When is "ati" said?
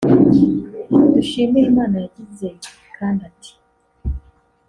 3.29-3.51